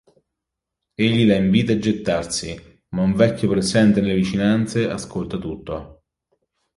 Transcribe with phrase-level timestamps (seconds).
[0.95, 2.59] Egli la invita a gettarsi,
[2.95, 6.05] ma un vecchio presente nelle vicinanze ascolta tutto.